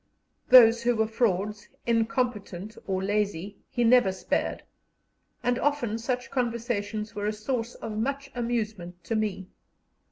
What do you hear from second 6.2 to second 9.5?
conversations were a source of much amusement to me.